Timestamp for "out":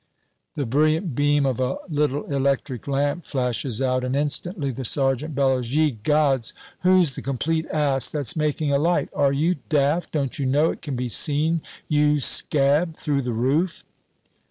3.83-4.03